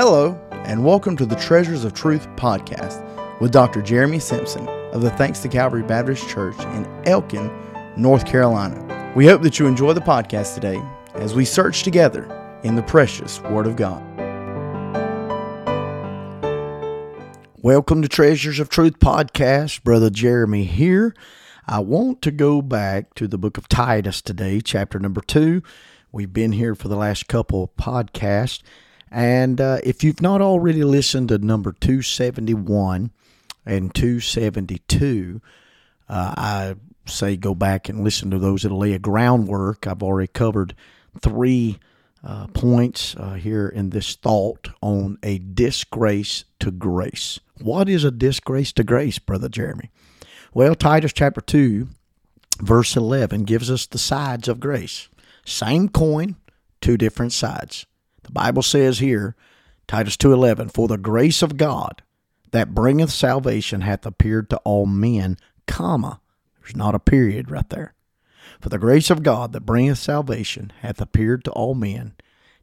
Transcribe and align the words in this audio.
Hello, 0.00 0.40
and 0.52 0.84
welcome 0.84 1.16
to 1.16 1.26
the 1.26 1.34
Treasures 1.34 1.82
of 1.82 1.92
Truth 1.92 2.28
podcast 2.36 3.02
with 3.40 3.50
Dr. 3.50 3.82
Jeremy 3.82 4.20
Simpson 4.20 4.68
of 4.92 5.02
the 5.02 5.10
Thanks 5.10 5.40
to 5.40 5.48
Calvary 5.48 5.82
Baptist 5.82 6.28
Church 6.28 6.56
in 6.66 6.86
Elkin, 7.04 7.50
North 7.96 8.24
Carolina. 8.24 9.12
We 9.16 9.26
hope 9.26 9.42
that 9.42 9.58
you 9.58 9.66
enjoy 9.66 9.94
the 9.94 10.00
podcast 10.00 10.54
today 10.54 10.80
as 11.14 11.34
we 11.34 11.44
search 11.44 11.82
together 11.82 12.30
in 12.62 12.76
the 12.76 12.82
precious 12.84 13.40
Word 13.40 13.66
of 13.66 13.74
God. 13.74 14.00
Welcome 17.56 18.00
to 18.02 18.08
Treasures 18.08 18.60
of 18.60 18.68
Truth 18.68 19.00
podcast. 19.00 19.82
Brother 19.82 20.10
Jeremy 20.10 20.62
here. 20.62 21.12
I 21.66 21.80
want 21.80 22.22
to 22.22 22.30
go 22.30 22.62
back 22.62 23.14
to 23.14 23.26
the 23.26 23.36
book 23.36 23.58
of 23.58 23.66
Titus 23.66 24.22
today, 24.22 24.60
chapter 24.60 25.00
number 25.00 25.22
two. 25.22 25.60
We've 26.12 26.32
been 26.32 26.52
here 26.52 26.76
for 26.76 26.86
the 26.86 26.94
last 26.94 27.26
couple 27.26 27.64
of 27.64 27.74
podcasts. 27.76 28.62
And 29.10 29.60
uh, 29.60 29.78
if 29.82 30.04
you've 30.04 30.20
not 30.20 30.40
already 30.40 30.84
listened 30.84 31.28
to 31.30 31.38
number 31.38 31.72
271 31.72 33.10
and 33.64 33.94
272, 33.94 35.40
uh, 36.08 36.34
I 36.36 36.74
say 37.06 37.36
go 37.36 37.54
back 37.54 37.88
and 37.88 38.04
listen 38.04 38.30
to 38.30 38.38
those. 38.38 38.64
It'll 38.64 38.78
lay 38.78 38.92
a 38.92 38.98
groundwork. 38.98 39.86
I've 39.86 40.02
already 40.02 40.28
covered 40.28 40.74
three 41.20 41.78
uh, 42.22 42.48
points 42.48 43.14
uh, 43.16 43.34
here 43.34 43.68
in 43.68 43.90
this 43.90 44.14
thought 44.16 44.68
on 44.80 45.18
a 45.22 45.38
disgrace 45.38 46.44
to 46.60 46.70
grace. 46.70 47.40
What 47.60 47.88
is 47.88 48.04
a 48.04 48.10
disgrace 48.10 48.72
to 48.74 48.84
grace, 48.84 49.18
Brother 49.18 49.48
Jeremy? 49.48 49.90
Well, 50.52 50.74
Titus 50.74 51.12
chapter 51.12 51.40
2, 51.40 51.88
verse 52.60 52.96
11 52.96 53.44
gives 53.44 53.70
us 53.70 53.86
the 53.86 53.98
sides 53.98 54.48
of 54.48 54.60
grace. 54.60 55.08
Same 55.44 55.88
coin, 55.88 56.36
two 56.80 56.96
different 56.96 57.32
sides. 57.32 57.86
The 58.28 58.32
Bible 58.32 58.62
says 58.62 58.98
here, 58.98 59.34
Titus 59.86 60.18
2:11, 60.18 60.68
"For 60.68 60.86
the 60.86 60.98
grace 60.98 61.40
of 61.40 61.56
God 61.56 62.02
that 62.50 62.74
bringeth 62.74 63.10
salvation 63.10 63.80
hath 63.80 64.04
appeared 64.04 64.50
to 64.50 64.58
all 64.58 64.84
men, 64.84 65.38
comma, 65.66 66.20
there's 66.60 66.76
not 66.76 66.94
a 66.94 66.98
period 66.98 67.50
right 67.50 67.68
there. 67.70 67.94
For 68.60 68.68
the 68.68 68.78
grace 68.78 69.08
of 69.08 69.22
God 69.22 69.54
that 69.54 69.64
bringeth 69.64 69.96
salvation 69.96 70.74
hath 70.80 71.00
appeared 71.00 71.42
to 71.44 71.52
all 71.52 71.74
men, 71.74 72.16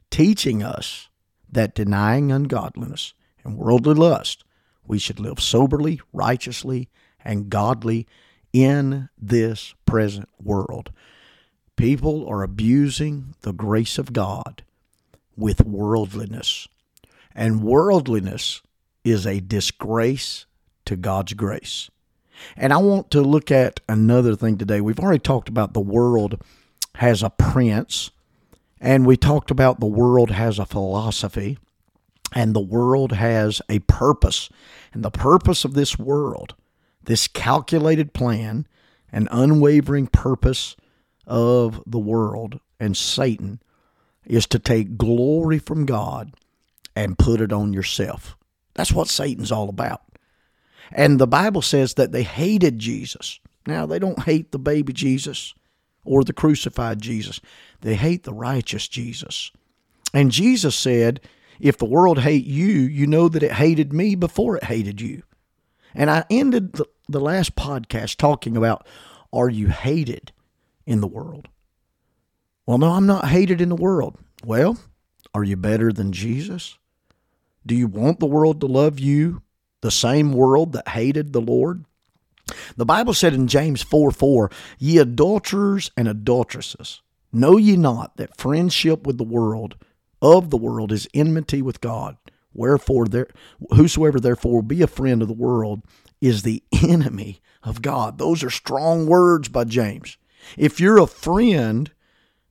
teaching 0.08 0.62
us 0.62 1.08
that 1.50 1.74
denying 1.74 2.30
ungodliness 2.30 3.14
and 3.42 3.58
worldly 3.58 3.94
lust, 3.94 4.44
we 4.86 5.00
should 5.00 5.18
live 5.18 5.40
soberly, 5.40 6.00
righteously, 6.12 6.88
and 7.24 7.50
godly 7.50 8.06
in 8.52 9.08
this 9.18 9.74
present 9.84 10.28
world. 10.40 10.92
People 11.74 12.24
are 12.28 12.44
abusing 12.44 13.34
the 13.40 13.52
grace 13.52 13.98
of 13.98 14.12
God 14.12 14.62
with 15.36 15.64
worldliness. 15.64 16.68
And 17.34 17.62
worldliness 17.62 18.62
is 19.04 19.26
a 19.26 19.40
disgrace 19.40 20.46
to 20.86 20.96
God's 20.96 21.34
grace. 21.34 21.90
And 22.56 22.72
I 22.72 22.78
want 22.78 23.10
to 23.12 23.22
look 23.22 23.50
at 23.50 23.80
another 23.88 24.34
thing 24.34 24.58
today. 24.58 24.80
We've 24.80 24.98
already 25.00 25.18
talked 25.18 25.48
about 25.48 25.74
the 25.74 25.80
world 25.80 26.42
has 26.96 27.22
a 27.22 27.30
prince, 27.30 28.10
and 28.80 29.06
we 29.06 29.16
talked 29.16 29.50
about 29.50 29.80
the 29.80 29.86
world 29.86 30.30
has 30.30 30.58
a 30.58 30.66
philosophy, 30.66 31.58
and 32.34 32.54
the 32.54 32.60
world 32.60 33.12
has 33.12 33.60
a 33.68 33.78
purpose. 33.80 34.48
And 34.92 35.04
the 35.04 35.10
purpose 35.10 35.64
of 35.64 35.74
this 35.74 35.98
world, 35.98 36.54
this 37.02 37.28
calculated 37.28 38.12
plan, 38.12 38.66
an 39.12 39.28
unwavering 39.30 40.06
purpose 40.08 40.76
of 41.26 41.82
the 41.86 41.98
world 41.98 42.60
and 42.78 42.96
Satan 42.96 43.60
is 44.26 44.46
to 44.48 44.58
take 44.58 44.98
glory 44.98 45.58
from 45.58 45.86
God 45.86 46.34
and 46.94 47.18
put 47.18 47.40
it 47.40 47.52
on 47.52 47.72
yourself. 47.72 48.36
That's 48.74 48.92
what 48.92 49.08
Satan's 49.08 49.52
all 49.52 49.68
about. 49.68 50.02
And 50.92 51.18
the 51.18 51.26
Bible 51.26 51.62
says 51.62 51.94
that 51.94 52.12
they 52.12 52.22
hated 52.22 52.78
Jesus. 52.78 53.40
Now, 53.66 53.86
they 53.86 53.98
don't 53.98 54.22
hate 54.22 54.52
the 54.52 54.58
baby 54.58 54.92
Jesus 54.92 55.54
or 56.04 56.22
the 56.22 56.32
crucified 56.32 57.02
Jesus, 57.02 57.40
they 57.80 57.96
hate 57.96 58.22
the 58.22 58.32
righteous 58.32 58.86
Jesus. 58.86 59.50
And 60.14 60.30
Jesus 60.30 60.76
said, 60.76 61.20
If 61.58 61.78
the 61.78 61.84
world 61.84 62.20
hate 62.20 62.44
you, 62.44 62.66
you 62.66 63.08
know 63.08 63.28
that 63.28 63.42
it 63.42 63.52
hated 63.52 63.92
me 63.92 64.14
before 64.14 64.56
it 64.56 64.64
hated 64.64 65.00
you. 65.00 65.24
And 65.94 66.08
I 66.08 66.24
ended 66.30 66.74
the, 66.74 66.86
the 67.08 67.20
last 67.20 67.56
podcast 67.56 68.16
talking 68.16 68.56
about 68.56 68.86
are 69.32 69.48
you 69.50 69.68
hated 69.68 70.32
in 70.86 71.00
the 71.00 71.08
world? 71.08 71.48
Well, 72.66 72.78
no, 72.78 72.92
I'm 72.92 73.06
not 73.06 73.28
hated 73.28 73.60
in 73.60 73.68
the 73.68 73.76
world. 73.76 74.18
Well, 74.44 74.76
are 75.32 75.44
you 75.44 75.56
better 75.56 75.92
than 75.92 76.12
Jesus? 76.12 76.78
Do 77.64 77.74
you 77.74 77.86
want 77.86 78.18
the 78.18 78.26
world 78.26 78.60
to 78.60 78.66
love 78.66 78.98
you, 78.98 79.42
the 79.82 79.90
same 79.90 80.32
world 80.32 80.72
that 80.72 80.88
hated 80.88 81.32
the 81.32 81.40
Lord? 81.40 81.84
The 82.76 82.84
Bible 82.84 83.14
said 83.14 83.34
in 83.34 83.46
James 83.46 83.82
4 83.82 84.10
4, 84.10 84.50
Ye 84.78 84.98
adulterers 84.98 85.90
and 85.96 86.08
adulteresses, 86.08 87.02
know 87.32 87.56
ye 87.56 87.76
not 87.76 88.16
that 88.16 88.36
friendship 88.36 89.06
with 89.06 89.18
the 89.18 89.24
world 89.24 89.76
of 90.20 90.50
the 90.50 90.56
world 90.56 90.90
is 90.90 91.08
enmity 91.14 91.62
with 91.62 91.80
God? 91.80 92.16
Wherefore, 92.52 93.06
there, 93.06 93.28
whosoever 93.74 94.18
therefore 94.18 94.62
be 94.62 94.82
a 94.82 94.86
friend 94.86 95.22
of 95.22 95.28
the 95.28 95.34
world 95.34 95.82
is 96.20 96.42
the 96.42 96.62
enemy 96.82 97.40
of 97.62 97.82
God. 97.82 98.18
Those 98.18 98.42
are 98.42 98.50
strong 98.50 99.06
words 99.06 99.48
by 99.48 99.64
James. 99.64 100.16
If 100.56 100.80
you're 100.80 100.98
a 100.98 101.06
friend 101.06 101.90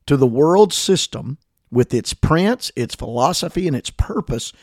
to 0.07 0.17
the 0.17 0.27
world 0.27 0.73
system 0.73 1.37
with 1.71 1.93
its 1.93 2.13
prince, 2.13 2.71
its 2.75 2.95
philosophy, 2.95 3.67
and 3.67 3.75
its 3.75 3.89
purpose, 3.89 4.53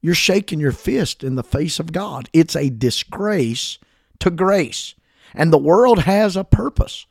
you're 0.00 0.14
shaking 0.14 0.60
your 0.60 0.72
fist 0.72 1.22
in 1.24 1.36
the 1.36 1.42
face 1.42 1.78
of 1.78 1.92
God. 1.92 2.28
It's 2.32 2.56
a 2.56 2.70
disgrace 2.70 3.78
to 4.18 4.30
grace. 4.30 4.94
And 5.34 5.52
the 5.52 5.58
world 5.58 6.00
has 6.00 6.36
a 6.36 6.44
purpose. 6.44 7.06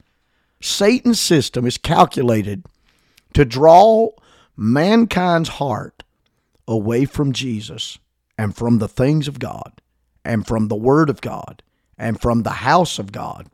Satan's 0.61 1.19
system 1.19 1.65
is 1.65 1.77
calculated 1.77 2.65
to 3.33 3.45
draw 3.45 4.09
mankind's 4.55 5.49
heart 5.49 6.03
away 6.67 7.05
from 7.05 7.31
Jesus 7.31 7.97
and 8.37 8.55
from 8.55 8.77
the 8.77 8.87
things 8.87 9.27
of 9.27 9.39
God 9.39 9.81
and 10.23 10.45
from 10.45 10.67
the 10.67 10.75
Word 10.75 11.09
of 11.09 11.21
God 11.21 11.63
and 11.97 12.21
from 12.21 12.43
the 12.43 12.49
house 12.49 12.99
of 12.99 13.11
God 13.11 13.47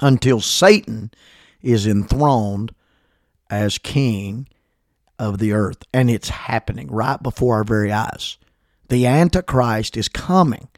until 0.00 0.40
Satan 0.40 1.10
is 1.62 1.86
enthroned 1.86 2.74
as 3.50 3.78
king 3.78 4.48
of 5.18 5.38
the 5.38 5.52
earth. 5.52 5.82
And 5.92 6.10
it's 6.10 6.28
happening 6.28 6.88
right 6.88 7.22
before 7.22 7.56
our 7.56 7.64
very 7.64 7.92
eyes. 7.92 8.38
The 8.88 9.06
Antichrist 9.06 9.96
is 9.96 10.08
coming. 10.08 10.68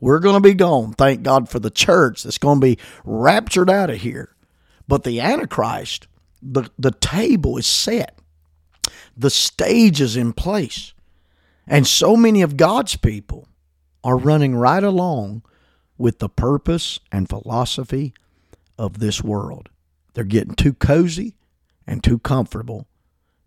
We're 0.00 0.20
going 0.20 0.34
to 0.34 0.48
be 0.48 0.54
gone. 0.54 0.92
Thank 0.92 1.22
God 1.22 1.48
for 1.48 1.58
the 1.58 1.70
church 1.70 2.22
that's 2.22 2.38
going 2.38 2.60
to 2.60 2.66
be 2.66 2.78
raptured 3.04 3.70
out 3.70 3.90
of 3.90 3.98
here. 3.98 4.34
But 4.86 5.04
the 5.04 5.20
Antichrist, 5.20 6.06
the, 6.42 6.70
the 6.78 6.92
table 6.92 7.56
is 7.56 7.66
set, 7.66 8.18
the 9.16 9.30
stage 9.30 10.00
is 10.00 10.16
in 10.16 10.32
place. 10.32 10.92
And 11.66 11.86
so 11.86 12.16
many 12.16 12.42
of 12.42 12.56
God's 12.56 12.96
people 12.96 13.48
are 14.04 14.16
running 14.16 14.54
right 14.54 14.84
along 14.84 15.42
with 15.98 16.18
the 16.18 16.28
purpose 16.28 17.00
and 17.10 17.28
philosophy 17.28 18.14
of 18.78 19.00
this 19.00 19.24
world. 19.24 19.70
They're 20.14 20.24
getting 20.24 20.54
too 20.54 20.74
cozy 20.74 21.34
and 21.86 22.02
too 22.02 22.18
comfortable 22.18 22.86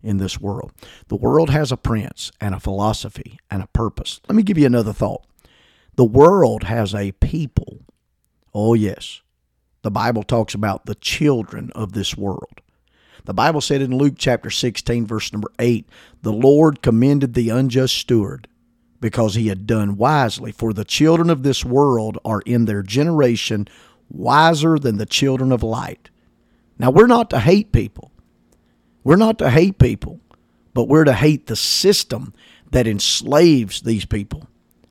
in 0.02 0.18
this 0.18 0.40
world. 0.40 0.72
The 1.08 1.16
world 1.16 1.50
has 1.50 1.70
a 1.70 1.76
prince 1.76 2.32
and 2.40 2.54
a 2.54 2.60
philosophy 2.60 3.38
and 3.50 3.62
a 3.62 3.68
purpose. 3.68 4.20
Let 4.28 4.36
me 4.36 4.42
give 4.42 4.58
you 4.58 4.66
another 4.66 4.92
thought. 4.92 5.26
The 5.96 6.04
world 6.04 6.64
has 6.64 6.94
a 6.94 7.12
people. 7.12 7.80
Oh, 8.54 8.74
yes. 8.74 9.22
The 9.82 9.90
Bible 9.90 10.22
talks 10.22 10.54
about 10.54 10.86
the 10.86 10.94
children 10.94 11.70
of 11.74 11.92
this 11.92 12.16
world. 12.16 12.60
The 13.24 13.34
Bible 13.34 13.60
said 13.60 13.82
in 13.82 13.96
Luke 13.96 14.14
chapter 14.16 14.50
16, 14.50 15.06
verse 15.06 15.32
number 15.32 15.50
8, 15.58 15.86
the 16.22 16.32
Lord 16.32 16.82
commended 16.82 17.34
the 17.34 17.50
unjust 17.50 17.96
steward 17.96 18.48
because 19.00 19.34
he 19.34 19.48
had 19.48 19.66
done 19.66 19.96
wisely, 19.96 20.52
for 20.52 20.72
the 20.72 20.84
children 20.84 21.30
of 21.30 21.42
this 21.42 21.64
world 21.64 22.18
are 22.24 22.42
in 22.42 22.66
their 22.66 22.82
generation 22.82 23.66
wiser 24.10 24.78
than 24.78 24.98
the 24.98 25.06
children 25.06 25.52
of 25.52 25.62
light. 25.62 26.10
Now, 26.78 26.90
we're 26.90 27.06
not 27.06 27.30
to 27.30 27.40
hate 27.40 27.72
people. 27.72 28.09
We're 29.02 29.16
not 29.16 29.38
to 29.38 29.50
hate 29.50 29.78
people, 29.78 30.20
but 30.74 30.88
we're 30.88 31.04
to 31.04 31.12
hate 31.12 31.46
the 31.46 31.56
system 31.56 32.34
that 32.70 32.86
enslaves 32.86 33.82
these 33.82 34.04
people. 34.04 34.46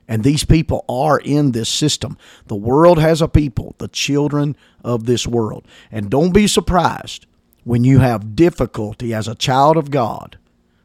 And 0.08 0.24
these 0.24 0.44
people 0.44 0.84
are 0.88 1.18
in 1.18 1.52
this 1.52 1.68
system. 1.68 2.18
The 2.46 2.56
world 2.56 2.98
has 2.98 3.22
a 3.22 3.28
people, 3.28 3.76
the 3.78 3.88
children 3.88 4.56
of 4.82 5.06
this 5.06 5.26
world. 5.26 5.66
And 5.92 6.10
don't 6.10 6.34
be 6.34 6.48
surprised 6.48 7.26
when 7.62 7.84
you 7.84 8.00
have 8.00 8.34
difficulty 8.34 9.14
as 9.14 9.28
a 9.28 9.36
child 9.36 9.76
of 9.76 9.90
God, 9.90 10.38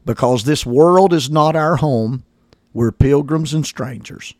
because 0.05 0.43
this 0.43 0.65
world 0.65 1.11
is 1.11 1.29
not 1.29 1.55
our 1.55 1.77
home. 1.77 2.23
We're 2.71 2.91
pilgrims 2.91 3.53
and 3.53 3.65
strangers. 3.65 4.35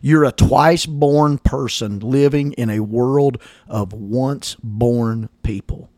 You're 0.00 0.24
a 0.24 0.32
twice 0.32 0.86
born 0.86 1.36
person 1.36 1.98
living 1.98 2.52
in 2.52 2.70
a 2.70 2.80
world 2.80 3.36
of 3.68 3.92
once 3.92 4.56
born 4.62 5.28
people. 5.42 5.90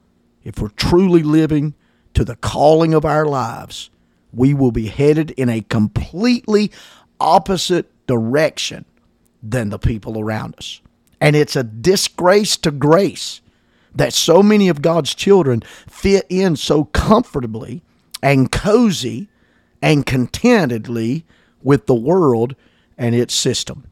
If 0.42 0.58
we're 0.58 0.68
truly 0.70 1.22
living 1.22 1.74
to 2.16 2.24
the 2.24 2.36
calling 2.36 2.94
of 2.94 3.04
our 3.04 3.26
lives, 3.26 3.90
we 4.32 4.54
will 4.54 4.72
be 4.72 4.86
headed 4.86 5.32
in 5.32 5.50
a 5.50 5.60
completely 5.60 6.72
opposite 7.20 7.90
direction 8.06 8.86
than 9.42 9.68
the 9.68 9.78
people 9.78 10.18
around 10.18 10.54
us. 10.56 10.80
And 11.20 11.36
it's 11.36 11.56
a 11.56 11.62
disgrace 11.62 12.56
to 12.58 12.70
grace 12.70 13.42
that 13.94 14.14
so 14.14 14.42
many 14.42 14.68
of 14.70 14.80
God's 14.80 15.14
children 15.14 15.62
fit 15.86 16.24
in 16.30 16.56
so 16.56 16.84
comfortably 16.84 17.82
and 18.22 18.50
cozy 18.50 19.28
and 19.82 20.06
contentedly 20.06 21.26
with 21.62 21.84
the 21.84 21.94
world 21.94 22.56
and 22.96 23.14
its 23.14 23.34
system. 23.34 23.84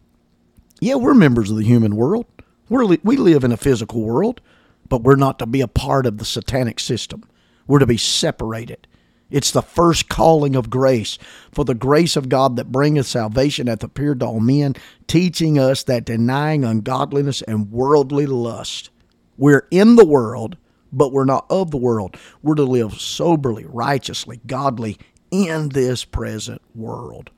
Yeah, 0.80 0.94
we're 0.94 1.12
members 1.12 1.50
of 1.50 1.58
the 1.58 1.64
human 1.64 1.94
world. 1.94 2.24
We're, 2.70 2.86
we 3.02 3.16
live 3.18 3.44
in 3.44 3.52
a 3.52 3.58
physical 3.58 4.00
world, 4.00 4.40
but 4.88 5.02
we're 5.02 5.14
not 5.14 5.38
to 5.40 5.46
be 5.46 5.60
a 5.60 5.68
part 5.68 6.06
of 6.06 6.16
the 6.16 6.24
satanic 6.24 6.80
system. 6.80 7.24
We're 7.66 7.78
to 7.78 7.86
be 7.86 7.96
separated. 7.96 8.86
It's 9.30 9.50
the 9.50 9.62
first 9.62 10.08
calling 10.08 10.54
of 10.54 10.70
grace. 10.70 11.18
For 11.50 11.64
the 11.64 11.74
grace 11.74 12.16
of 12.16 12.28
God 12.28 12.56
that 12.56 12.70
bringeth 12.70 13.06
salvation 13.06 13.66
hath 13.66 13.82
appeared 13.82 14.20
to 14.20 14.26
all 14.26 14.40
men, 14.40 14.76
teaching 15.06 15.58
us 15.58 15.82
that 15.84 16.04
denying 16.04 16.64
ungodliness 16.64 17.42
and 17.42 17.72
worldly 17.72 18.26
lust, 18.26 18.90
we're 19.36 19.66
in 19.70 19.96
the 19.96 20.04
world, 20.04 20.56
but 20.92 21.12
we're 21.12 21.24
not 21.24 21.46
of 21.50 21.70
the 21.70 21.76
world. 21.76 22.16
We're 22.42 22.54
to 22.54 22.64
live 22.64 23.00
soberly, 23.00 23.64
righteously, 23.66 24.40
godly 24.46 24.98
in 25.30 25.70
this 25.70 26.04
present 26.04 26.62
world. 26.74 27.30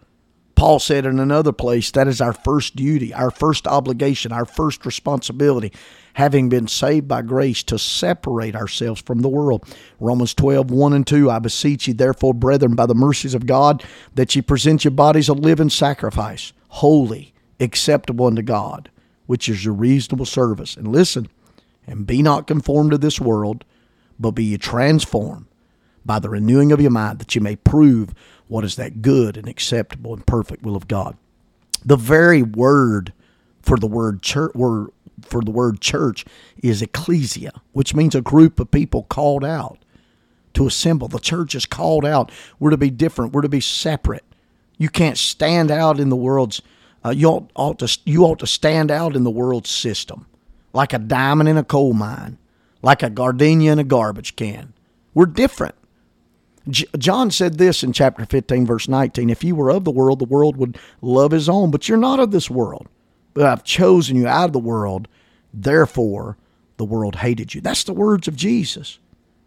Paul 0.57 0.79
said 0.79 1.05
in 1.05 1.21
another 1.21 1.53
place 1.53 1.91
that 1.91 2.09
is 2.09 2.21
our 2.21 2.33
first 2.33 2.75
duty, 2.75 3.13
our 3.13 3.31
first 3.31 3.67
obligation, 3.67 4.33
our 4.33 4.47
first 4.47 4.87
responsibility, 4.87 5.71
having 6.15 6.49
been 6.49 6.67
saved 6.67 7.07
by 7.07 7.21
grace 7.21 7.63
to 7.65 7.79
separate 7.79 8.57
ourselves 8.57 9.03
from 9.03 9.21
the 9.21 9.29
world. 9.29 9.69
Romans 10.01 10.33
12, 10.33 10.71
1 10.71 10.93
and 10.95 11.07
2. 11.07 11.31
I 11.31 11.39
beseech 11.41 11.87
you, 11.87 11.93
therefore, 11.95 12.33
brethren, 12.33 12.75
by 12.75 12.87
the 12.87 12.95
mercies 12.95 13.35
of 13.35 13.45
God, 13.45 13.85
that 14.15 14.35
ye 14.35 14.41
present 14.41 14.83
your 14.83 14.93
bodies 14.93 15.29
a 15.29 15.35
living 15.35 15.69
sacrifice, 15.69 16.55
holy, 16.69 17.35
acceptable 17.61 18.27
unto 18.27 18.43
God, 18.43 18.91
which 19.27 19.51
is 19.51 19.63
your 19.63 19.75
reasonable 19.75 20.27
service. 20.27 20.75
And 20.75 20.89
listen, 20.89 21.29
and 21.87 22.07
be 22.07 22.23
not 22.23 22.47
conformed 22.47 22.93
to 22.93 22.99
this 22.99 23.21
world, 23.21 23.65
but 24.19 24.31
be 24.31 24.45
ye 24.45 24.57
transformed 24.57 25.46
by 26.07 26.19
the 26.19 26.31
renewing 26.31 26.73
of 26.73 26.81
your 26.81 26.91
mind, 26.91 27.19
that 27.19 27.35
you 27.35 27.41
may 27.41 27.57
prove 27.57 28.15
what 28.49 28.65
is 28.65 28.77
that 28.77 29.03
good 29.03 29.37
and 29.37 29.49
acceptable 29.49 30.15
and 30.15 30.27
perfect 30.27 30.63
will 30.63 30.77
of 30.77 30.89
God. 30.89 31.17
The 31.85 31.97
very 31.97 32.43
word 32.43 33.13
for 33.63 33.77
the 33.77 33.87
word 33.87 34.23
church 34.23 34.55
word 34.55 34.91
for 35.23 35.41
the 35.41 35.51
word 35.51 35.81
church 35.81 36.25
is 36.63 36.83
ecclesia, 36.83 37.53
which 37.73 37.95
means 37.95 38.15
a 38.15 38.21
group 38.21 38.61
of 38.61 38.71
people 38.71 39.05
called 39.05 39.45
out 39.45 39.79
to 40.55 40.67
assemble. 40.67 41.09
The 41.09 41.19
church 41.19 41.55
is 41.55 41.67
called 41.67 42.05
out. 42.05 42.31
We're 42.59 42.71
to 42.71 42.77
be 42.77 42.91
different. 42.91 43.33
We're 43.33 43.43
to 43.43 43.49
be 43.49 43.61
separate. 43.61 44.25
You 44.79 44.89
can't 44.89 45.19
stand 45.19 45.71
out 45.71 45.99
in 45.99 46.09
the 46.09 46.17
world's. 46.17 46.61
Uh, 47.05 47.11
you 47.11 47.29
ought, 47.29 47.51
ought 47.55 47.79
to 47.79 47.99
you 48.05 48.25
ought 48.25 48.39
to 48.41 48.47
stand 48.47 48.91
out 48.91 49.17
in 49.17 49.25
the 49.25 49.31
world's 49.31 49.71
system, 49.71 50.27
like 50.73 50.93
a 50.93 50.99
diamond 50.99 51.49
in 51.49 51.57
a 51.57 51.65
coal 51.65 51.93
mine, 51.93 52.39
like 52.83 53.03
a 53.03 53.11
gardenia 53.11 53.73
in 53.73 53.79
a 53.79 53.85
garbage 53.85 54.37
can. 54.37 54.73
We're 55.15 55.27
different. 55.27 55.75
John 56.69 57.31
said 57.31 57.59
this 57.59 57.83
in 57.83 57.93
chapter 57.93 58.25
15, 58.25 58.67
verse 58.67 58.89
19 58.89 59.31
If 59.31 59.45
you 59.45 59.55
were 59.55 59.71
of 59.71 59.85
the 59.85 59.91
world, 59.91 60.19
the 60.19 60.25
world 60.25 60.57
would 60.57 60.79
love 61.01 61.31
his 61.31 61.49
own, 61.49 61.71
but 61.71 61.89
you're 61.89 61.99
not 61.99 62.21
of 62.21 62.31
this 62.31 62.51
world. 62.51 62.89
But 63.35 63.47
I've 63.47 63.65
chosen 63.65 64.17
you 64.17 64.27
out 64.27 64.47
of 64.47 64.53
the 64.53 64.59
world, 64.59 65.09
therefore 65.53 66.37
the 66.77 66.85
world 66.85 67.17
hated 67.17 67.55
you. 67.55 67.61
That's 67.61 67.85
the 67.85 67.93
words 67.93 68.29
of 68.29 68.37
Jesus. 68.37 68.99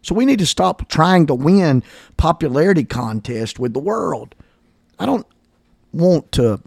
So 0.02 0.14
we 0.14 0.24
need 0.24 0.38
to 0.38 0.46
stop 0.46 0.88
trying 0.88 1.26
to 1.26 1.34
win 1.34 1.82
popularity 2.16 2.84
contest 2.84 3.58
with 3.58 3.74
the 3.74 3.80
world. 3.80 4.34
I 4.98 5.06
don't 5.06 5.26
want 5.92 6.32
to 6.32 6.60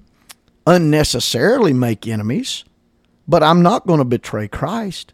unnecessarily 0.68 1.74
make 1.74 2.08
enemies, 2.08 2.64
but 3.28 3.44
I'm 3.44 3.62
not 3.62 3.88
going 3.88 4.00
to 4.00 4.06
betray 4.06 4.48
Christ. 4.48 5.14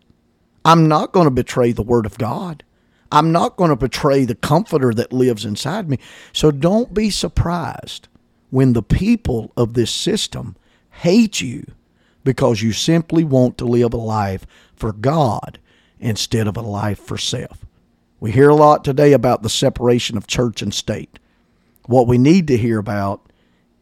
I'm 0.66 0.88
not 0.88 1.14
going 1.14 1.26
to 1.26 1.32
betray 1.32 1.72
the 1.72 1.84
Word 1.84 2.06
of 2.06 2.18
God. 2.18 2.64
I'm 3.12 3.32
not 3.32 3.58
going 3.58 3.70
to 3.70 3.76
betray 3.76 4.26
the 4.26 4.36
comforter 4.36 4.94
that 4.94 5.12
lives 5.14 5.46
inside 5.46 5.90
me. 5.90 6.00
So 6.34 6.52
don't 6.52 6.94
be 6.94 7.10
surprised 7.10 8.08
when 8.50 8.74
the 8.74 8.84
people 8.84 9.52
of 9.58 9.74
this 9.74 9.92
system 9.92 10.56
hate 10.90 11.42
you 11.42 11.66
because 12.24 12.62
you 12.62 12.72
simply 12.72 13.24
want 13.24 13.58
to 13.58 13.66
live 13.66 13.94
a 13.94 13.98
life 13.98 14.46
for 14.76 14.92
God 14.92 15.60
instead 16.00 16.48
of 16.48 16.58
a 16.58 16.62
life 16.62 17.00
for 17.00 17.18
self. 17.18 17.66
We 18.20 18.32
hear 18.32 18.50
a 18.50 18.56
lot 18.56 18.84
today 18.84 19.14
about 19.14 19.44
the 19.44 19.50
separation 19.50 20.18
of 20.18 20.28
church 20.28 20.62
and 20.62 20.74
state. 20.74 21.20
What 21.86 22.08
we 22.08 22.18
need 22.18 22.48
to 22.48 22.58
hear 22.58 22.78
about 22.78 23.32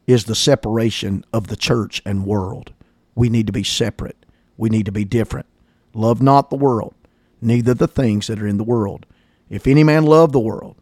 is 0.05 0.25
the 0.25 0.35
separation 0.35 1.25
of 1.33 1.47
the 1.47 1.55
church 1.55 2.01
and 2.05 2.25
world. 2.25 2.71
We 3.15 3.29
need 3.29 3.47
to 3.47 3.53
be 3.53 3.63
separate. 3.63 4.25
We 4.55 4.69
need 4.69 4.85
to 4.85 4.91
be 4.91 5.05
different. 5.05 5.47
Love 5.93 6.21
not 6.21 6.49
the 6.49 6.55
world, 6.55 6.93
neither 7.41 7.73
the 7.73 7.87
things 7.87 8.27
that 8.27 8.41
are 8.41 8.47
in 8.47 8.57
the 8.57 8.63
world. 8.63 9.05
If 9.49 9.67
any 9.67 9.83
man 9.83 10.03
love 10.03 10.31
the 10.31 10.39
world, 10.39 10.75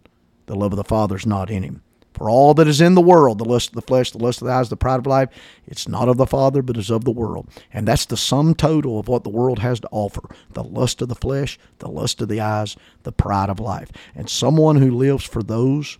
the 0.48 0.56
love 0.56 0.74
of 0.74 0.78
the 0.78 0.84
Father 0.84 1.16
is 1.16 1.26
not 1.26 1.50
in 1.50 1.64
him. 1.64 1.82
For 2.16 2.30
all 2.30 2.54
that 2.54 2.68
is 2.68 2.80
in 2.80 2.96
the 2.96 3.02
world, 3.02 3.40
the 3.40 3.46
lust 3.46 3.70
of 3.70 3.76
the 3.76 3.82
flesh, 3.82 4.12
the 4.12 4.18
lust 4.18 4.42
of 4.42 4.48
the 4.48 4.54
eyes, 4.54 4.70
the 4.70 4.78
pride 4.78 5.00
of 5.00 5.06
life, 5.06 5.28
it's 5.68 5.86
not 5.86 6.08
of 6.08 6.16
the 6.16 6.26
Father, 6.26 6.62
but 6.62 6.78
is 6.78 6.90
of 6.90 7.04
the 7.04 7.12
world. 7.12 7.50
And 7.74 7.86
that's 7.86 8.06
the 8.06 8.16
sum 8.16 8.56
total 8.56 8.98
of 8.98 9.10
what 9.10 9.26
the 9.26 9.30
world 9.30 9.60
has 9.60 9.82
to 9.82 9.90
offer 9.92 10.22
the 10.54 10.64
lust 10.64 11.02
of 11.02 11.10
the 11.10 11.16
flesh, 11.16 11.60
the 11.80 11.90
lust 11.90 12.22
of 12.22 12.30
the 12.30 12.40
eyes, 12.40 12.78
the 13.04 13.12
pride 13.12 13.50
of 13.50 13.60
life. 13.60 13.92
And 14.16 14.30
someone 14.30 14.78
who 14.78 14.92
lives 14.92 15.26
for 15.26 15.44
those 15.44 15.98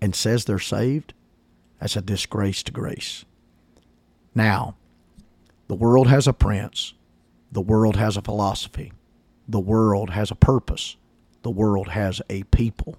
and 0.00 0.14
says 0.14 0.44
they're 0.44 0.60
saved, 0.60 1.12
that's 1.80 1.96
a 1.96 2.00
disgrace 2.00 2.62
to 2.62 2.72
grace. 2.72 3.24
Now, 4.32 4.76
the 5.66 5.74
world 5.74 6.06
has 6.06 6.28
a 6.28 6.32
prince, 6.32 6.94
the 7.50 7.60
world 7.60 7.96
has 7.96 8.16
a 8.16 8.22
philosophy, 8.22 8.92
the 9.48 9.58
world 9.58 10.10
has 10.10 10.30
a 10.30 10.36
purpose 10.36 10.96
the 11.44 11.50
world 11.50 11.88
has 11.88 12.20
a 12.28 12.42
people. 12.44 12.96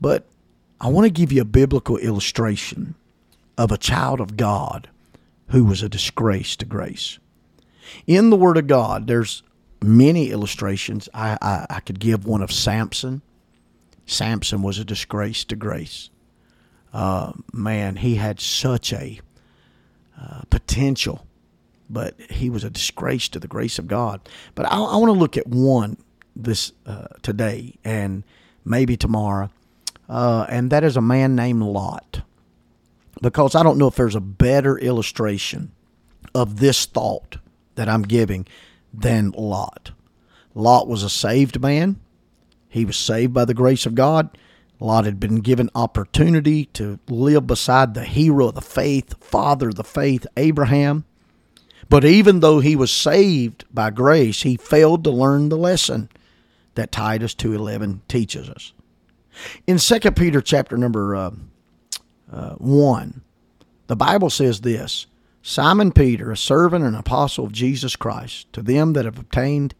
But 0.00 0.26
I 0.80 0.88
want 0.88 1.04
to 1.04 1.10
give 1.10 1.32
you 1.32 1.42
a 1.42 1.46
biblical 1.46 1.98
illustration 1.98 2.94
of 3.58 3.70
a 3.70 3.78
child 3.78 4.20
of 4.20 4.36
God 4.36 4.88
who 5.48 5.64
was 5.64 5.82
a 5.82 5.88
disgrace 5.88 6.56
to 6.56 6.64
grace. 6.64 7.18
In 8.06 8.30
the 8.30 8.36
Word 8.36 8.56
of 8.56 8.66
God, 8.66 9.06
there's 9.06 9.42
many 9.82 10.30
illustrations. 10.30 11.08
I, 11.12 11.36
I, 11.42 11.66
I 11.68 11.80
could 11.80 12.00
give 12.00 12.24
one 12.24 12.42
of 12.42 12.50
Samson. 12.50 13.20
Samson 14.06 14.62
was 14.62 14.78
a 14.78 14.84
disgrace 14.84 15.44
to 15.44 15.56
grace. 15.56 16.10
Uh, 16.92 17.32
man, 17.52 17.96
he 17.96 18.14
had 18.14 18.40
such 18.40 18.92
a 18.92 19.20
uh, 20.20 20.42
potential, 20.50 21.26
but 21.90 22.18
he 22.30 22.48
was 22.48 22.64
a 22.64 22.70
disgrace 22.70 23.28
to 23.28 23.40
the 23.40 23.48
grace 23.48 23.78
of 23.78 23.88
God. 23.88 24.20
But 24.54 24.66
I, 24.66 24.76
I 24.76 24.96
want 24.96 25.06
to 25.06 25.18
look 25.18 25.36
at 25.36 25.46
one 25.46 25.96
this 26.36 26.72
uh, 26.86 27.06
today 27.22 27.74
and 27.84 28.24
maybe 28.64 28.96
tomorrow, 28.96 29.50
uh, 30.08 30.46
and 30.48 30.70
that 30.70 30.84
is 30.84 30.96
a 30.96 31.02
man 31.02 31.34
named 31.34 31.62
Lot. 31.62 32.22
Because 33.22 33.54
I 33.54 33.62
don't 33.62 33.78
know 33.78 33.86
if 33.86 33.96
there's 33.96 34.16
a 34.16 34.20
better 34.20 34.76
illustration 34.78 35.72
of 36.34 36.58
this 36.58 36.84
thought 36.84 37.38
that 37.76 37.88
I'm 37.88 38.02
giving 38.02 38.46
than 38.92 39.30
Lot. 39.30 39.92
Lot 40.54 40.88
was 40.88 41.02
a 41.02 41.10
saved 41.10 41.60
man. 41.60 42.00
He 42.68 42.84
was 42.84 42.96
saved 42.96 43.32
by 43.32 43.44
the 43.44 43.54
grace 43.54 43.86
of 43.86 43.94
God. 43.94 44.36
Lot 44.80 45.04
had 45.04 45.20
been 45.20 45.36
given 45.36 45.70
opportunity 45.74 46.66
to 46.66 46.98
live 47.08 47.46
beside 47.46 47.94
the 47.94 48.04
hero 48.04 48.48
of 48.48 48.56
the 48.56 48.60
faith, 48.60 49.14
father 49.22 49.68
of 49.68 49.76
the 49.76 49.84
faith, 49.84 50.26
Abraham. 50.36 51.04
But 51.88 52.04
even 52.04 52.40
though 52.40 52.60
he 52.60 52.74
was 52.74 52.90
saved 52.90 53.64
by 53.72 53.90
grace, 53.90 54.42
he 54.42 54.56
failed 54.56 55.04
to 55.04 55.10
learn 55.10 55.48
the 55.48 55.56
lesson 55.56 56.08
that 56.74 56.92
Titus 56.92 57.34
2:11 57.34 58.00
teaches 58.08 58.48
us. 58.48 58.72
In 59.66 59.78
2 59.78 60.12
Peter 60.12 60.40
chapter 60.40 60.76
number 60.76 61.16
uh, 61.16 61.30
uh, 62.32 62.54
1, 62.54 63.20
the 63.86 63.96
Bible 63.96 64.30
says 64.30 64.60
this, 64.60 65.06
Simon 65.42 65.92
Peter, 65.92 66.30
a 66.30 66.36
servant 66.36 66.84
and 66.84 66.96
apostle 66.96 67.44
of 67.44 67.52
Jesus 67.52 67.96
Christ, 67.96 68.52
to 68.52 68.62
them 68.62 68.94
that 68.94 69.04
have 69.04 69.18
obtained 69.18 69.74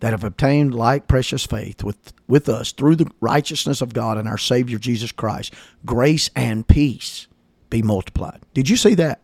that 0.00 0.12
have 0.12 0.24
obtained 0.24 0.74
like 0.74 1.08
precious 1.08 1.46
faith 1.46 1.82
with, 1.82 2.12
with 2.26 2.46
us 2.46 2.72
through 2.72 2.96
the 2.96 3.10
righteousness 3.22 3.80
of 3.80 3.94
God 3.94 4.18
and 4.18 4.28
our 4.28 4.36
Savior 4.36 4.76
Jesus 4.76 5.12
Christ, 5.12 5.54
grace 5.86 6.28
and 6.36 6.68
peace 6.68 7.26
be 7.70 7.80
multiplied. 7.80 8.40
Did 8.52 8.68
you 8.68 8.76
see 8.76 8.94
that? 8.96 9.22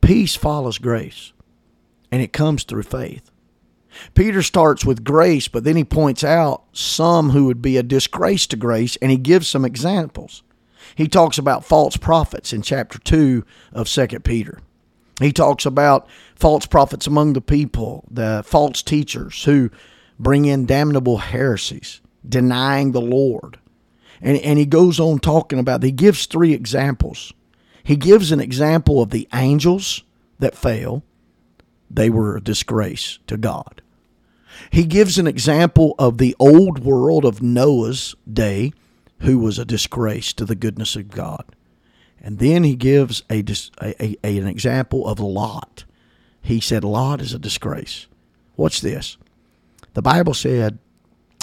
Peace 0.00 0.34
follows 0.34 0.78
grace, 0.78 1.32
and 2.10 2.20
it 2.20 2.32
comes 2.32 2.64
through 2.64 2.82
faith. 2.84 3.27
Peter 4.14 4.42
starts 4.42 4.84
with 4.84 5.04
grace, 5.04 5.48
but 5.48 5.64
then 5.64 5.76
he 5.76 5.84
points 5.84 6.24
out 6.24 6.64
some 6.72 7.30
who 7.30 7.46
would 7.46 7.62
be 7.62 7.76
a 7.76 7.82
disgrace 7.82 8.46
to 8.48 8.56
grace, 8.56 8.96
and 8.96 9.10
he 9.10 9.16
gives 9.16 9.48
some 9.48 9.64
examples. 9.64 10.42
He 10.94 11.08
talks 11.08 11.38
about 11.38 11.64
false 11.64 11.96
prophets 11.96 12.52
in 12.52 12.62
chapter 12.62 12.98
2 12.98 13.44
of 13.72 13.88
2 13.88 14.06
Peter. 14.20 14.60
He 15.20 15.32
talks 15.32 15.66
about 15.66 16.08
false 16.36 16.66
prophets 16.66 17.06
among 17.06 17.32
the 17.32 17.40
people, 17.40 18.04
the 18.10 18.42
false 18.46 18.82
teachers 18.82 19.44
who 19.44 19.70
bring 20.18 20.44
in 20.44 20.66
damnable 20.66 21.18
heresies, 21.18 22.00
denying 22.28 22.92
the 22.92 23.00
Lord. 23.00 23.58
And, 24.20 24.36
and 24.38 24.58
he 24.58 24.66
goes 24.66 24.98
on 25.00 25.18
talking 25.18 25.58
about, 25.58 25.82
he 25.82 25.92
gives 25.92 26.26
three 26.26 26.52
examples. 26.52 27.32
He 27.82 27.96
gives 27.96 28.32
an 28.32 28.40
example 28.40 29.00
of 29.00 29.10
the 29.10 29.28
angels 29.32 30.02
that 30.38 30.56
fell, 30.56 31.02
they 31.90 32.10
were 32.10 32.36
a 32.36 32.40
disgrace 32.40 33.18
to 33.26 33.36
God. 33.36 33.82
He 34.70 34.84
gives 34.84 35.18
an 35.18 35.26
example 35.26 35.94
of 35.98 36.18
the 36.18 36.34
old 36.38 36.80
world 36.80 37.24
of 37.24 37.42
Noah's 37.42 38.14
day, 38.30 38.72
who 39.20 39.38
was 39.38 39.58
a 39.58 39.64
disgrace 39.64 40.32
to 40.34 40.44
the 40.44 40.54
goodness 40.54 40.96
of 40.96 41.10
God. 41.10 41.44
And 42.20 42.38
then 42.38 42.64
he 42.64 42.76
gives 42.76 43.22
a, 43.30 43.44
a, 43.80 44.16
a, 44.24 44.38
an 44.38 44.46
example 44.46 45.06
of 45.06 45.20
Lot. 45.20 45.84
He 46.40 46.60
said 46.60 46.84
Lot 46.84 47.20
is 47.20 47.32
a 47.32 47.38
disgrace. 47.38 48.06
What's 48.56 48.80
this? 48.80 49.16
The 49.94 50.02
Bible 50.02 50.34
said, 50.34 50.78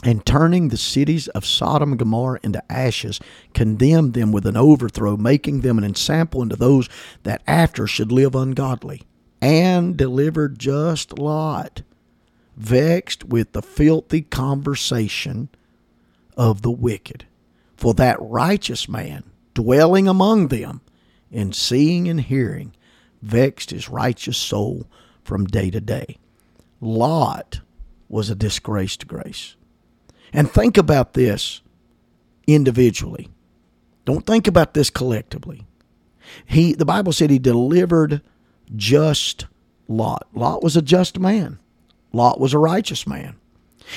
and 0.03 0.25
turning 0.25 0.67
the 0.67 0.77
cities 0.77 1.27
of 1.29 1.45
Sodom 1.45 1.91
and 1.91 1.99
Gomorrah 1.99 2.39
into 2.43 2.63
ashes, 2.71 3.19
condemned 3.53 4.13
them 4.13 4.31
with 4.31 4.45
an 4.45 4.57
overthrow, 4.57 5.17
making 5.17 5.61
them 5.61 5.77
an 5.77 5.83
ensample 5.83 6.41
unto 6.41 6.55
those 6.55 6.87
that 7.23 7.41
after 7.47 7.87
should 7.87 8.11
live 8.11 8.35
ungodly, 8.35 9.01
and 9.41 9.97
delivered 9.97 10.59
just 10.59 11.17
Lot, 11.17 11.81
vexed 12.55 13.25
with 13.25 13.51
the 13.51 13.61
filthy 13.61 14.21
conversation 14.21 15.49
of 16.37 16.61
the 16.61 16.71
wicked. 16.71 17.25
For 17.75 17.93
that 17.95 18.17
righteous 18.21 18.87
man, 18.87 19.23
dwelling 19.53 20.07
among 20.07 20.47
them, 20.47 20.81
and 21.31 21.55
seeing 21.55 22.07
and 22.07 22.21
hearing, 22.21 22.73
vexed 23.21 23.71
his 23.71 23.89
righteous 23.89 24.37
soul 24.37 24.87
from 25.23 25.45
day 25.45 25.69
to 25.71 25.81
day. 25.81 26.17
Lot 26.79 27.61
was 28.07 28.29
a 28.29 28.35
disgrace 28.35 28.95
to 28.97 29.05
grace. 29.05 29.55
And 30.31 30.49
think 30.49 30.77
about 30.77 31.13
this 31.13 31.61
individually. 32.47 33.29
Don't 34.05 34.25
think 34.25 34.47
about 34.47 34.73
this 34.73 34.89
collectively. 34.89 35.65
He 36.45 36.73
the 36.73 36.85
Bible 36.85 37.11
said 37.11 37.29
he 37.29 37.39
delivered 37.39 38.21
just 38.75 39.45
Lot. 39.87 40.27
Lot 40.33 40.63
was 40.63 40.75
a 40.75 40.81
just 40.81 41.19
man. 41.19 41.59
Lot 42.15 42.39
was 42.39 42.53
a 42.53 42.59
righteous 42.59 43.05
man. 43.05 43.35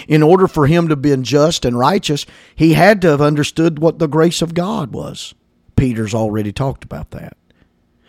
In 0.06 0.22
order 0.22 0.46
for 0.46 0.66
him 0.66 0.88
to 0.88 0.96
be 0.96 1.16
just 1.18 1.64
and 1.64 1.78
righteous, 1.78 2.26
he 2.54 2.75
had 2.75 3.00
to 3.02 3.08
have 3.08 3.20
understood 3.20 3.78
what 3.78 3.98
the 3.98 4.08
grace 4.08 4.42
of 4.42 4.54
God 4.54 4.92
was. 4.92 5.34
Peter's 5.76 6.14
already 6.14 6.52
talked 6.52 6.84
about 6.84 7.12
that. 7.12 7.37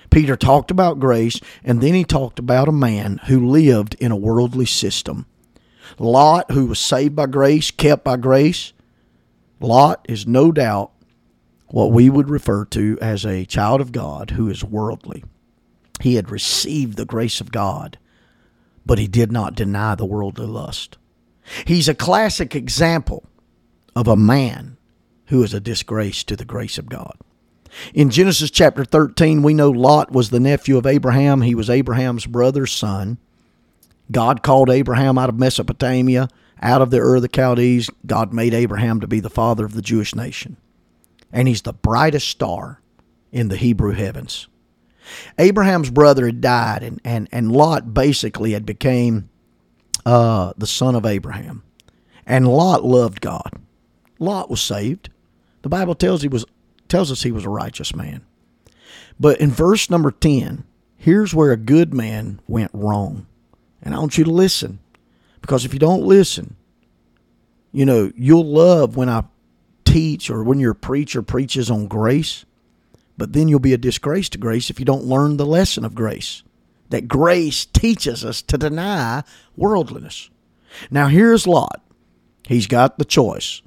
Peter 0.09 0.35
talked 0.35 0.71
about 0.71 0.99
grace, 0.99 1.39
and 1.63 1.81
then 1.81 1.93
he 1.93 2.03
talked 2.03 2.39
about 2.39 2.67
a 2.67 2.73
man 2.73 3.19
who 3.27 3.47
lived 3.47 3.95
in 3.99 4.11
a 4.11 4.17
worldly 4.17 4.65
system. 4.65 5.25
Lot, 5.97 6.51
who 6.51 6.65
was 6.65 6.79
saved 6.79 7.15
by 7.15 7.27
grace, 7.27 7.71
kept 7.71 8.03
by 8.03 8.17
grace, 8.17 8.73
Lot 9.59 10.05
is 10.09 10.25
no 10.25 10.51
doubt 10.51 10.91
what 11.67 11.91
we 11.91 12.09
would 12.09 12.29
refer 12.29 12.65
to 12.65 12.97
as 13.01 13.25
a 13.25 13.45
child 13.45 13.81
of 13.81 13.91
God 13.91 14.31
who 14.31 14.49
is 14.49 14.63
worldly. 14.63 15.23
He 16.01 16.15
had 16.15 16.31
received 16.31 16.97
the 16.97 17.05
grace 17.05 17.41
of 17.41 17.51
God, 17.51 17.97
but 18.89 18.97
he 18.97 19.07
did 19.07 19.31
not 19.31 19.53
deny 19.53 19.93
the 19.93 20.03
worldly 20.03 20.47
lust. 20.47 20.97
He's 21.63 21.87
a 21.87 21.93
classic 21.93 22.55
example 22.55 23.23
of 23.95 24.07
a 24.07 24.15
man 24.15 24.77
who 25.27 25.43
is 25.43 25.53
a 25.53 25.59
disgrace 25.59 26.23
to 26.23 26.35
the 26.35 26.43
grace 26.43 26.79
of 26.79 26.89
God. 26.89 27.15
In 27.93 28.09
Genesis 28.09 28.49
chapter 28.49 28.83
13, 28.83 29.43
we 29.43 29.53
know 29.53 29.69
Lot 29.69 30.11
was 30.11 30.31
the 30.31 30.39
nephew 30.39 30.75
of 30.75 30.87
Abraham. 30.87 31.43
He 31.43 31.53
was 31.53 31.69
Abraham's 31.69 32.25
brother's 32.25 32.71
son. 32.71 33.19
God 34.09 34.41
called 34.41 34.71
Abraham 34.71 35.19
out 35.19 35.29
of 35.29 35.37
Mesopotamia, 35.37 36.27
out 36.59 36.81
of 36.81 36.89
the 36.89 36.97
Ur 36.97 37.17
of 37.17 37.21
the 37.21 37.29
Chaldees. 37.31 37.91
God 38.07 38.33
made 38.33 38.55
Abraham 38.55 39.01
to 39.01 39.07
be 39.07 39.19
the 39.19 39.29
father 39.29 39.65
of 39.65 39.75
the 39.75 39.83
Jewish 39.83 40.15
nation. 40.15 40.57
And 41.31 41.47
he's 41.47 41.61
the 41.61 41.73
brightest 41.73 42.27
star 42.27 42.81
in 43.31 43.49
the 43.49 43.57
Hebrew 43.57 43.91
heavens. 43.91 44.47
Abraham's 45.37 45.89
brother 45.89 46.25
had 46.25 46.41
died, 46.41 46.83
and, 46.83 47.01
and, 47.03 47.27
and 47.31 47.51
Lot 47.51 47.93
basically 47.93 48.51
had 48.51 48.65
became 48.65 49.29
uh, 50.05 50.53
the 50.57 50.67
son 50.67 50.95
of 50.95 51.05
Abraham. 51.05 51.63
And 52.25 52.47
Lot 52.47 52.83
loved 52.83 53.21
God. 53.21 53.51
Lot 54.19 54.49
was 54.49 54.61
saved. 54.61 55.09
The 55.61 55.69
Bible 55.69 55.95
tells 55.95 56.21
he 56.21 56.27
was 56.27 56.45
tells 56.87 57.11
us 57.11 57.23
he 57.23 57.31
was 57.31 57.45
a 57.45 57.49
righteous 57.49 57.95
man. 57.95 58.25
But 59.19 59.39
in 59.39 59.51
verse 59.51 59.89
number 59.89 60.11
10, 60.11 60.63
here's 60.97 61.35
where 61.35 61.51
a 61.51 61.57
good 61.57 61.93
man 61.93 62.39
went 62.47 62.71
wrong. 62.73 63.27
And 63.81 63.93
I 63.93 63.99
want 63.99 64.17
you 64.17 64.23
to 64.23 64.31
listen. 64.31 64.79
Because 65.41 65.65
if 65.65 65.73
you 65.73 65.79
don't 65.79 66.03
listen, 66.03 66.55
you 67.71 67.85
know, 67.85 68.11
you'll 68.15 68.45
love 68.45 68.95
when 68.97 69.09
I 69.09 69.23
teach 69.85 70.29
or 70.29 70.43
when 70.43 70.59
your 70.59 70.73
preacher 70.73 71.21
preaches 71.21 71.69
on 71.69 71.87
grace, 71.87 72.45
but 73.19 73.33
then 73.33 73.47
you'll 73.47 73.59
be 73.59 73.73
a 73.73 73.77
disgrace 73.77 74.29
to 74.29 74.39
grace 74.39 74.69
if 74.71 74.79
you 74.79 74.85
don't 74.85 75.03
learn 75.03 75.37
the 75.37 75.45
lesson 75.45 75.85
of 75.85 75.93
grace. 75.93 76.41
That 76.89 77.07
grace 77.07 77.65
teaches 77.65 78.25
us 78.25 78.41
to 78.43 78.57
deny 78.57 79.23
worldliness. 79.55 80.31
Now, 80.89 81.07
here's 81.07 81.45
Lot. 81.45 81.83
He's 82.47 82.65
got 82.65 82.97
the 82.97 83.05
choice. 83.05 83.61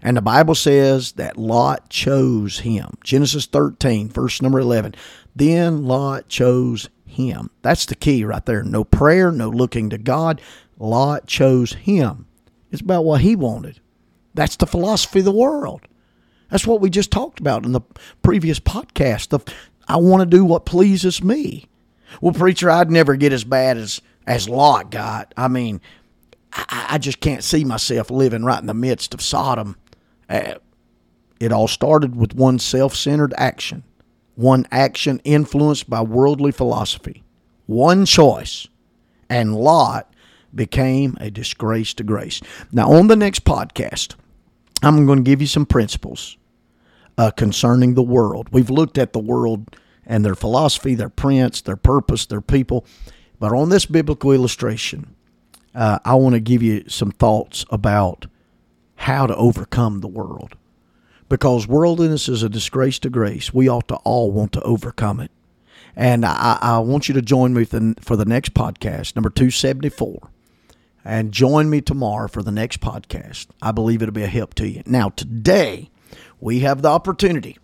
And 0.00 0.16
the 0.16 0.22
Bible 0.22 0.54
says 0.54 1.12
that 1.12 1.36
Lot 1.36 1.90
chose 1.90 2.60
him. 2.60 2.96
Genesis 3.04 3.46
13, 3.46 4.08
verse 4.08 4.40
number 4.40 4.58
11. 4.58 4.94
Then 5.36 5.84
Lot 5.84 6.28
chose 6.28 6.88
him. 7.04 7.50
That's 7.62 7.86
the 7.86 7.94
key 7.94 8.24
right 8.24 8.44
there. 8.46 8.62
No 8.62 8.84
prayer, 8.84 9.30
no 9.30 9.50
looking 9.50 9.90
to 9.90 9.98
God. 9.98 10.40
Lot 10.78 11.26
chose 11.26 11.74
him. 11.74 12.26
It's 12.70 12.80
about 12.80 13.04
what 13.04 13.20
he 13.20 13.36
wanted. 13.36 13.80
That's 14.34 14.56
the 14.56 14.66
philosophy 14.66 15.18
of 15.18 15.26
the 15.26 15.32
world. 15.32 15.82
That's 16.52 16.66
what 16.66 16.82
we 16.82 16.90
just 16.90 17.10
talked 17.10 17.40
about 17.40 17.64
in 17.64 17.72
the 17.72 17.80
previous 18.22 18.60
podcast. 18.60 19.30
The, 19.30 19.40
I 19.88 19.96
want 19.96 20.20
to 20.20 20.36
do 20.36 20.44
what 20.44 20.66
pleases 20.66 21.24
me. 21.24 21.64
Well, 22.20 22.34
preacher, 22.34 22.70
I'd 22.70 22.90
never 22.90 23.16
get 23.16 23.32
as 23.32 23.42
bad 23.42 23.78
as 23.78 24.02
as 24.26 24.50
Lot 24.50 24.90
got. 24.90 25.32
I 25.34 25.48
mean, 25.48 25.80
I, 26.52 26.86
I 26.90 26.98
just 26.98 27.20
can't 27.20 27.42
see 27.42 27.64
myself 27.64 28.10
living 28.10 28.44
right 28.44 28.60
in 28.60 28.66
the 28.66 28.74
midst 28.74 29.14
of 29.14 29.22
Sodom. 29.22 29.78
Uh, 30.28 30.56
it 31.40 31.52
all 31.52 31.68
started 31.68 32.14
with 32.14 32.34
one 32.34 32.58
self-centered 32.58 33.32
action 33.38 33.82
one 34.34 34.66
action 34.70 35.20
influenced 35.24 35.88
by 35.88 36.02
worldly 36.02 36.52
philosophy, 36.52 37.22
one 37.66 38.04
choice, 38.04 38.66
and 39.28 39.56
Lot 39.56 40.12
became 40.54 41.16
a 41.18 41.30
disgrace 41.30 41.94
to 41.94 42.04
grace. 42.04 42.42
Now, 42.72 42.92
on 42.92 43.06
the 43.06 43.16
next 43.16 43.44
podcast, 43.44 44.16
I'm 44.82 45.06
going 45.06 45.18
to 45.18 45.30
give 45.30 45.40
you 45.40 45.46
some 45.46 45.66
principles 45.66 46.36
uh, 47.18 47.30
concerning 47.30 47.94
the 47.94 48.02
world. 48.02 48.48
We've 48.52 48.70
looked 48.70 48.98
at 48.98 49.12
the 49.12 49.18
world 49.18 49.76
and 50.06 50.24
their 50.24 50.34
philosophy, 50.34 50.94
their 50.94 51.08
prince, 51.08 51.60
their 51.60 51.76
purpose, 51.76 52.26
their 52.26 52.40
people. 52.40 52.84
But 53.38 53.52
on 53.52 53.68
this 53.68 53.86
biblical 53.86 54.32
illustration, 54.32 55.14
uh, 55.74 55.98
I 56.04 56.14
want 56.14 56.34
to 56.34 56.40
give 56.40 56.62
you 56.62 56.84
some 56.88 57.10
thoughts 57.12 57.64
about 57.70 58.26
how 58.96 59.26
to 59.26 59.34
overcome 59.36 60.00
the 60.00 60.08
world 60.08 60.56
because 61.28 61.66
worldliness 61.66 62.28
is 62.28 62.42
a 62.42 62.48
disgrace 62.48 62.98
to 63.00 63.10
grace. 63.10 63.54
We 63.54 63.68
ought 63.68 63.88
to 63.88 63.96
all 63.96 64.30
want 64.30 64.52
to 64.52 64.62
overcome 64.62 65.18
it. 65.18 65.30
And 65.96 66.24
I, 66.24 66.58
I 66.60 66.78
want 66.78 67.08
you 67.08 67.14
to 67.14 67.22
join 67.22 67.54
me 67.54 67.64
for 67.64 67.78
the, 67.78 67.94
for 68.00 68.16
the 68.16 68.24
next 68.24 68.54
podcast, 68.54 69.16
number 69.16 69.30
274. 69.30 70.30
And 71.04 71.32
join 71.32 71.68
me 71.68 71.80
tomorrow 71.80 72.28
for 72.28 72.42
the 72.42 72.52
next 72.52 72.80
podcast. 72.80 73.48
I 73.60 73.72
believe 73.72 74.02
it'll 74.02 74.12
be 74.12 74.22
a 74.22 74.28
help 74.28 74.54
to 74.54 74.68
you. 74.68 74.82
Now, 74.86 75.08
today, 75.10 75.90
we 76.42 76.58
have 76.60 76.82
the 76.82 76.88
opportunity 76.88 77.56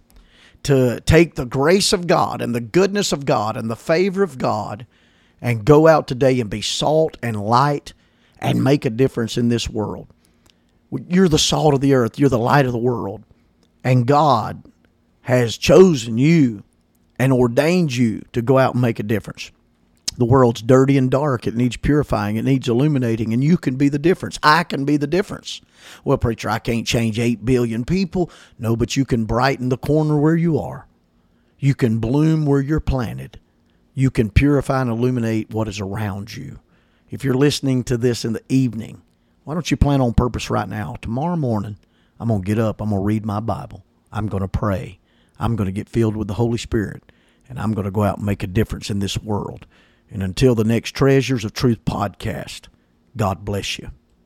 to 0.62 1.00
take 1.00 1.34
the 1.34 1.44
grace 1.44 1.92
of 1.92 2.06
God 2.06 2.40
and 2.40 2.54
the 2.54 2.60
goodness 2.60 3.12
of 3.12 3.26
God 3.26 3.56
and 3.56 3.68
the 3.68 3.76
favor 3.76 4.22
of 4.22 4.38
God 4.38 4.86
and 5.42 5.64
go 5.64 5.88
out 5.88 6.06
today 6.06 6.38
and 6.40 6.48
be 6.48 6.62
salt 6.62 7.16
and 7.20 7.42
light 7.42 7.92
and 8.38 8.62
make 8.62 8.84
a 8.84 8.90
difference 8.90 9.36
in 9.36 9.48
this 9.48 9.68
world. 9.68 10.06
You're 11.08 11.28
the 11.28 11.40
salt 11.40 11.74
of 11.74 11.80
the 11.80 11.94
earth, 11.94 12.20
you're 12.20 12.28
the 12.28 12.38
light 12.38 12.66
of 12.66 12.72
the 12.72 12.78
world. 12.78 13.24
And 13.82 14.06
God 14.06 14.62
has 15.22 15.58
chosen 15.58 16.16
you 16.16 16.62
and 17.18 17.32
ordained 17.32 17.94
you 17.94 18.22
to 18.32 18.42
go 18.42 18.58
out 18.58 18.74
and 18.74 18.82
make 18.82 19.00
a 19.00 19.02
difference. 19.04 19.50
The 20.18 20.24
world's 20.24 20.62
dirty 20.62 20.98
and 20.98 21.10
dark. 21.10 21.46
It 21.46 21.54
needs 21.54 21.76
purifying. 21.76 22.36
It 22.36 22.44
needs 22.44 22.68
illuminating. 22.68 23.32
And 23.32 23.42
you 23.42 23.56
can 23.56 23.76
be 23.76 23.88
the 23.88 24.00
difference. 24.00 24.38
I 24.42 24.64
can 24.64 24.84
be 24.84 24.96
the 24.96 25.06
difference. 25.06 25.60
Well, 26.04 26.18
preacher, 26.18 26.50
I 26.50 26.58
can't 26.58 26.86
change 26.86 27.20
8 27.20 27.44
billion 27.44 27.84
people. 27.84 28.30
No, 28.58 28.76
but 28.76 28.96
you 28.96 29.04
can 29.04 29.24
brighten 29.24 29.68
the 29.68 29.78
corner 29.78 30.18
where 30.18 30.36
you 30.36 30.58
are. 30.58 30.88
You 31.60 31.74
can 31.74 31.98
bloom 31.98 32.46
where 32.46 32.60
you're 32.60 32.80
planted. 32.80 33.38
You 33.94 34.10
can 34.10 34.30
purify 34.30 34.80
and 34.80 34.90
illuminate 34.90 35.50
what 35.50 35.68
is 35.68 35.80
around 35.80 36.36
you. 36.36 36.58
If 37.10 37.24
you're 37.24 37.34
listening 37.34 37.84
to 37.84 37.96
this 37.96 38.24
in 38.24 38.32
the 38.32 38.42
evening, 38.48 39.02
why 39.44 39.54
don't 39.54 39.70
you 39.70 39.76
plan 39.76 40.00
on 40.00 40.14
purpose 40.14 40.50
right 40.50 40.68
now? 40.68 40.96
Tomorrow 41.00 41.36
morning, 41.36 41.78
I'm 42.20 42.28
going 42.28 42.42
to 42.42 42.46
get 42.46 42.58
up. 42.58 42.80
I'm 42.80 42.90
going 42.90 43.00
to 43.00 43.04
read 43.04 43.24
my 43.24 43.40
Bible. 43.40 43.84
I'm 44.12 44.26
going 44.26 44.42
to 44.42 44.48
pray. 44.48 44.98
I'm 45.38 45.56
going 45.56 45.66
to 45.66 45.72
get 45.72 45.88
filled 45.88 46.16
with 46.16 46.28
the 46.28 46.34
Holy 46.34 46.58
Spirit. 46.58 47.02
And 47.48 47.58
I'm 47.58 47.72
going 47.72 47.86
to 47.86 47.90
go 47.90 48.02
out 48.02 48.18
and 48.18 48.26
make 48.26 48.42
a 48.42 48.48
difference 48.48 48.90
in 48.90 48.98
this 48.98 49.16
world. 49.16 49.66
And 50.10 50.22
until 50.22 50.54
the 50.54 50.64
next 50.64 50.92
Treasures 50.92 51.44
of 51.44 51.52
Truth 51.52 51.84
podcast, 51.84 52.68
God 53.16 53.44
bless 53.44 53.78
you. 53.78 53.90